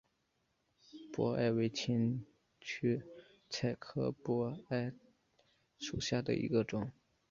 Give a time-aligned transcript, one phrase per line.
[1.13, 2.25] 荸艾为千
[2.59, 3.03] 屈
[3.51, 4.91] 菜科荸艾
[5.77, 6.91] 属下的一个种。